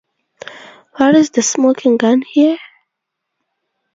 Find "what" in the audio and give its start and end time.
0.95-1.13